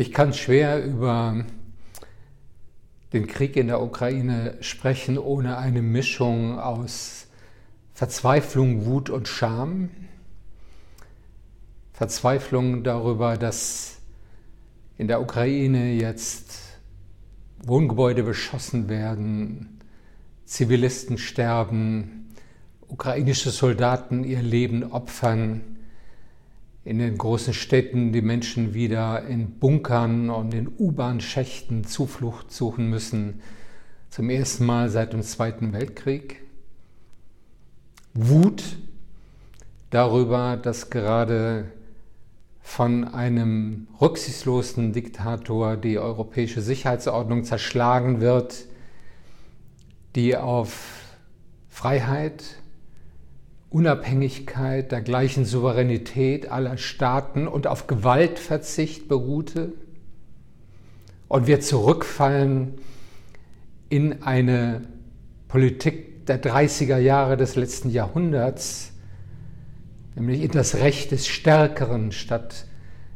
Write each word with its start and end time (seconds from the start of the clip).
Ich 0.00 0.12
kann 0.12 0.32
schwer 0.32 0.84
über 0.84 1.44
den 3.12 3.26
Krieg 3.26 3.56
in 3.56 3.66
der 3.66 3.82
Ukraine 3.82 4.56
sprechen 4.60 5.18
ohne 5.18 5.58
eine 5.58 5.82
Mischung 5.82 6.56
aus 6.60 7.26
Verzweiflung, 7.94 8.86
Wut 8.86 9.10
und 9.10 9.26
Scham. 9.26 9.90
Verzweiflung 11.92 12.84
darüber, 12.84 13.36
dass 13.36 13.98
in 14.98 15.08
der 15.08 15.20
Ukraine 15.20 15.94
jetzt 15.94 16.78
Wohngebäude 17.64 18.22
beschossen 18.22 18.88
werden, 18.88 19.80
Zivilisten 20.44 21.18
sterben, 21.18 22.36
ukrainische 22.86 23.50
Soldaten 23.50 24.22
ihr 24.22 24.42
Leben 24.42 24.92
opfern, 24.92 25.77
in 26.88 26.98
den 26.98 27.18
großen 27.18 27.52
Städten 27.52 28.14
die 28.14 28.22
Menschen 28.22 28.72
wieder 28.72 29.26
in 29.26 29.58
Bunkern 29.58 30.30
und 30.30 30.54
in 30.54 30.68
U-Bahn-Schächten 30.78 31.84
Zuflucht 31.84 32.50
suchen 32.50 32.88
müssen, 32.88 33.42
zum 34.08 34.30
ersten 34.30 34.64
Mal 34.64 34.88
seit 34.88 35.12
dem 35.12 35.22
Zweiten 35.22 35.74
Weltkrieg. 35.74 36.40
Wut 38.14 38.78
darüber, 39.90 40.56
dass 40.56 40.88
gerade 40.88 41.70
von 42.62 43.04
einem 43.04 43.86
rücksichtslosen 44.00 44.94
Diktator 44.94 45.76
die 45.76 45.98
europäische 45.98 46.62
Sicherheitsordnung 46.62 47.44
zerschlagen 47.44 48.22
wird, 48.22 48.64
die 50.16 50.38
auf 50.38 51.16
Freiheit, 51.68 52.44
Unabhängigkeit, 53.70 54.92
der 54.92 55.02
gleichen 55.02 55.44
Souveränität 55.44 56.50
aller 56.50 56.78
Staaten 56.78 57.46
und 57.46 57.66
auf 57.66 57.86
Gewaltverzicht 57.86 59.08
beruhte 59.08 59.72
und 61.28 61.46
wir 61.46 61.60
zurückfallen 61.60 62.78
in 63.90 64.22
eine 64.22 64.82
Politik 65.48 66.26
der 66.26 66.42
30er 66.42 66.98
Jahre 66.98 67.36
des 67.36 67.56
letzten 67.56 67.90
Jahrhunderts, 67.90 68.92
nämlich 70.14 70.42
in 70.42 70.50
das 70.50 70.76
Recht 70.76 71.10
des 71.10 71.26
Stärkeren 71.26 72.12
statt 72.12 72.66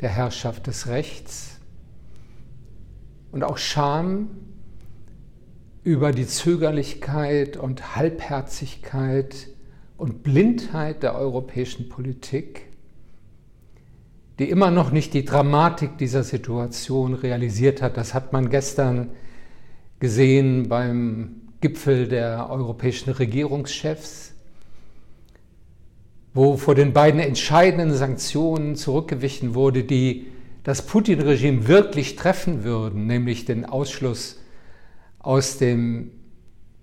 der 0.00 0.10
Herrschaft 0.10 0.66
des 0.66 0.88
Rechts. 0.88 1.58
Und 3.32 3.42
auch 3.42 3.58
Scham 3.58 4.28
über 5.82 6.12
die 6.12 6.26
Zögerlichkeit 6.26 7.56
und 7.56 7.96
Halbherzigkeit 7.96 9.48
und 9.96 10.22
Blindheit 10.22 11.02
der 11.02 11.14
europäischen 11.14 11.88
Politik, 11.88 12.66
die 14.38 14.50
immer 14.50 14.70
noch 14.70 14.90
nicht 14.90 15.14
die 15.14 15.24
Dramatik 15.24 15.98
dieser 15.98 16.24
Situation 16.24 17.14
realisiert 17.14 17.82
hat. 17.82 17.96
Das 17.96 18.14
hat 18.14 18.32
man 18.32 18.50
gestern 18.50 19.10
gesehen 20.00 20.68
beim 20.68 21.42
Gipfel 21.60 22.08
der 22.08 22.50
europäischen 22.50 23.10
Regierungschefs, 23.10 24.32
wo 26.34 26.56
vor 26.56 26.74
den 26.74 26.92
beiden 26.92 27.20
entscheidenden 27.20 27.94
Sanktionen 27.94 28.74
zurückgewichen 28.74 29.54
wurde, 29.54 29.84
die 29.84 30.26
das 30.64 30.82
Putin-Regime 30.82 31.68
wirklich 31.68 32.16
treffen 32.16 32.64
würden, 32.64 33.06
nämlich 33.06 33.44
den 33.44 33.64
Ausschluss 33.64 34.40
aus 35.20 35.58
dem 35.58 36.10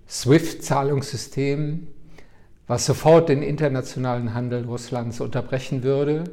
SWIFT-Zahlungssystem 0.08 1.88
was 2.66 2.86
sofort 2.86 3.28
den 3.28 3.42
internationalen 3.42 4.34
Handel 4.34 4.64
Russlands 4.64 5.20
unterbrechen 5.20 5.82
würde, 5.82 6.24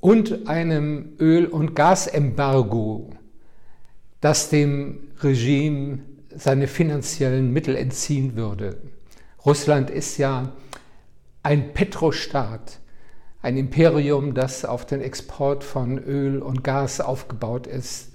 und 0.00 0.48
einem 0.48 1.12
Öl- 1.20 1.46
und 1.46 1.76
Gasembargo, 1.76 3.10
das 4.20 4.50
dem 4.50 4.98
Regime 5.20 6.00
seine 6.34 6.66
finanziellen 6.66 7.52
Mittel 7.52 7.76
entziehen 7.76 8.34
würde. 8.34 8.78
Russland 9.46 9.90
ist 9.90 10.18
ja 10.18 10.52
ein 11.44 11.72
Petrostaat, 11.72 12.80
ein 13.42 13.56
Imperium, 13.56 14.34
das 14.34 14.64
auf 14.64 14.86
den 14.86 15.00
Export 15.00 15.62
von 15.62 15.98
Öl 15.98 16.40
und 16.40 16.64
Gas 16.64 17.00
aufgebaut 17.00 17.66
ist. 17.66 18.12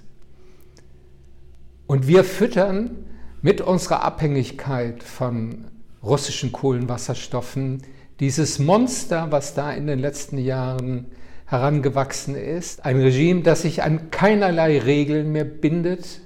Und 1.86 2.06
wir 2.06 2.22
füttern 2.24 3.06
mit 3.40 3.60
unserer 3.60 4.02
Abhängigkeit 4.02 5.02
von 5.02 5.66
russischen 6.08 6.52
Kohlenwasserstoffen, 6.52 7.82
dieses 8.20 8.58
Monster, 8.58 9.28
was 9.30 9.54
da 9.54 9.72
in 9.72 9.86
den 9.86 10.00
letzten 10.00 10.38
Jahren 10.38 11.06
herangewachsen 11.46 12.34
ist, 12.34 12.84
ein 12.84 13.00
Regime, 13.00 13.42
das 13.42 13.62
sich 13.62 13.82
an 13.82 14.10
keinerlei 14.10 14.80
Regeln 14.80 15.32
mehr 15.32 15.44
bindet. 15.44 16.20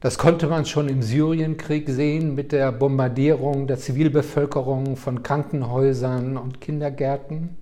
Das 0.00 0.18
konnte 0.18 0.46
man 0.46 0.64
schon 0.64 0.88
im 0.88 1.02
Syrienkrieg 1.02 1.88
sehen 1.88 2.34
mit 2.34 2.52
der 2.52 2.72
Bombardierung 2.72 3.66
der 3.66 3.78
Zivilbevölkerung 3.78 4.96
von 4.96 5.22
Krankenhäusern 5.22 6.36
und 6.36 6.60
Kindergärten. 6.60 7.56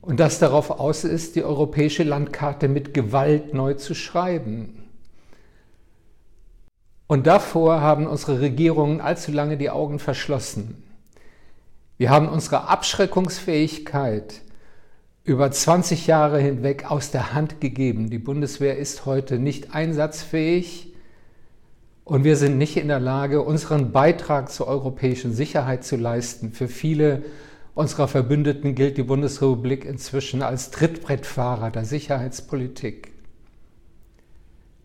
Und 0.00 0.20
das 0.20 0.38
darauf 0.38 0.70
aus 0.70 1.04
ist, 1.04 1.36
die 1.36 1.42
europäische 1.42 2.02
Landkarte 2.02 2.68
mit 2.68 2.94
Gewalt 2.94 3.54
neu 3.54 3.74
zu 3.74 3.94
schreiben. 3.94 4.85
Und 7.06 7.26
davor 7.26 7.80
haben 7.80 8.06
unsere 8.06 8.40
Regierungen 8.40 9.00
allzu 9.00 9.30
lange 9.30 9.56
die 9.56 9.70
Augen 9.70 9.98
verschlossen. 9.98 10.82
Wir 11.98 12.10
haben 12.10 12.28
unsere 12.28 12.68
Abschreckungsfähigkeit 12.68 14.42
über 15.24 15.50
20 15.50 16.06
Jahre 16.06 16.38
hinweg 16.38 16.90
aus 16.90 17.10
der 17.10 17.32
Hand 17.32 17.60
gegeben. 17.60 18.10
Die 18.10 18.18
Bundeswehr 18.18 18.76
ist 18.76 19.06
heute 19.06 19.38
nicht 19.38 19.74
einsatzfähig 19.74 20.94
und 22.04 22.22
wir 22.22 22.36
sind 22.36 22.58
nicht 22.58 22.76
in 22.76 22.88
der 22.88 23.00
Lage, 23.00 23.42
unseren 23.42 23.90
Beitrag 23.92 24.50
zur 24.50 24.68
europäischen 24.68 25.32
Sicherheit 25.32 25.84
zu 25.84 25.96
leisten. 25.96 26.52
Für 26.52 26.68
viele 26.68 27.24
unserer 27.74 28.08
Verbündeten 28.08 28.74
gilt 28.74 28.96
die 28.96 29.02
Bundesrepublik 29.02 29.84
inzwischen 29.84 30.42
als 30.42 30.70
Trittbrettfahrer 30.70 31.70
der 31.70 31.84
Sicherheitspolitik. 31.84 33.12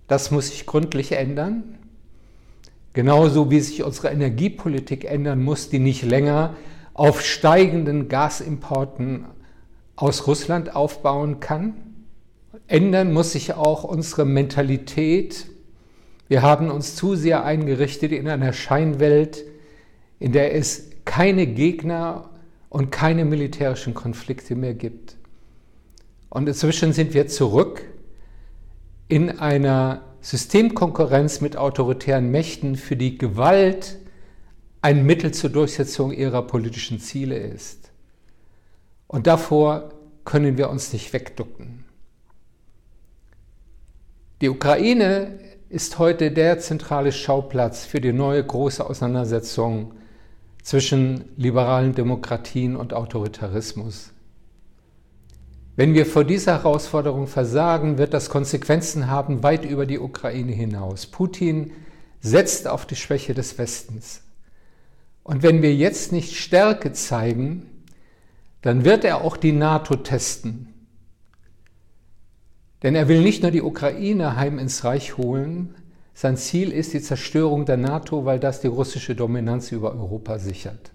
Das 0.08 0.32
muss 0.32 0.48
sich 0.48 0.66
gründlich 0.66 1.12
ändern. 1.12 1.78
Genauso 2.94 3.50
wie 3.50 3.59
sich 3.62 3.84
unsere 3.84 4.09
Energiepolitik 4.09 5.06
ändern 5.06 5.41
muss, 5.44 5.69
die 5.69 5.79
nicht 5.79 6.03
länger 6.03 6.56
auf 6.94 7.22
steigenden 7.22 8.09
Gasimporten 8.09 9.25
aus 9.96 10.28
Russland 10.28 10.75
aufbauen 10.75 11.40
kann. 11.40 11.74
Ändern 12.68 13.13
muss 13.13 13.31
sich 13.31 13.53
auch 13.53 13.84
unsere 13.84 14.25
Mentalität. 14.25 15.47
Wir 16.28 16.41
haben 16.41 16.69
uns 16.69 16.96
zu 16.96 17.16
sehr 17.16 17.46
eingerichtet 17.46 18.12
in 18.12 18.28
einer 18.28 18.53
Scheinwelt, 18.53 19.46
in 20.19 20.31
der 20.34 20.56
es 20.56 20.90
keine 21.06 21.47
Gegner 21.47 22.29
und 22.69 22.91
keine 22.91 23.25
militärischen 23.25 23.94
Konflikte 23.94 24.56
mehr 24.56 24.73
gibt. 24.73 25.18
Und 26.29 26.47
inzwischen 26.47 26.94
sind 26.94 27.13
wir 27.13 27.28
zurück 27.28 27.84
in 29.08 29.40
einer 29.40 30.03
Systemkonkurrenz 30.22 31.42
mit 31.42 31.58
autoritären 31.58 32.30
Mächten, 32.30 32.76
für 32.76 32.96
die 32.96 33.18
Gewalt 33.18 33.98
ein 34.82 35.06
Mittel 35.06 35.34
zur 35.34 35.50
Durchsetzung 35.50 36.12
ihrer 36.12 36.44
politischen 36.44 37.00
Ziele 37.00 37.38
ist. 37.38 37.92
Und 39.08 39.28
davor 39.28 39.90
können 40.24 40.58
wir 40.58 40.70
uns 40.70 40.94
nicht 40.94 41.12
wegducken. 41.14 41.86
Die 44.42 44.50
Ukraine 44.50 45.40
ist 45.70 46.00
heute 46.00 46.32
der 46.32 46.59
zentrale 46.59 47.12
Schauplatz 47.12 47.86
für 47.86 48.02
die 48.02 48.14
neue 48.14 48.44
große 48.44 48.86
Auseinandersetzung 48.86 49.94
zwischen 50.64 51.26
liberalen 51.38 51.94
Demokratien 51.94 52.76
und 52.76 52.94
Autoritarismus. 52.94 54.12
Wenn 55.76 55.94
wir 55.94 56.06
vor 56.06 56.23
dieser 56.23 56.53
Herausforderung 56.53 57.28
versagen, 57.28 57.97
wird 57.97 58.14
das 58.14 58.29
Konsequenzen 58.29 59.08
haben 59.08 59.41
weit 59.41 59.64
über 59.64 59.85
die 59.85 60.00
Ukraine 60.00 60.52
hinaus. 60.52 61.08
Putin 61.08 61.72
setzt 62.20 62.68
auf 62.68 62.85
die 62.85 62.96
Schwäche 62.96 63.34
des 63.34 63.58
Westens. 63.58 64.22
Und 65.23 65.44
wenn 65.44 65.62
wir 65.62 65.73
jetzt 65.73 66.12
nicht 66.12 66.35
Stärke 66.35 66.91
zeigen, 66.91 67.68
dann 68.62 68.85
wird 68.85 69.06
er 69.06 69.23
auch 69.23 69.38
die 69.38 69.53
NATO 69.53 69.96
testen. 69.96 70.68
Denn 72.84 72.96
er 72.96 73.08
will 73.08 73.22
nicht 73.22 73.41
nur 73.41 73.52
die 73.52 73.62
Ukraine 73.62 74.35
heim 74.35 74.59
ins 74.59 74.84
Reich 74.84 75.18
holen, 75.18 75.76
sein 76.14 76.35
Ziel 76.35 76.72
ist 76.72 76.94
die 76.94 77.02
Zerstörung 77.02 77.66
der 77.66 77.78
NATO, 77.78 78.26
weil 78.26 78.40
das 78.40 78.62
die 78.62 78.68
russische 78.68 79.16
Dominanz 79.16 79.72
über 79.72 79.94
Europa 79.94 80.40
sichert. 80.40 80.91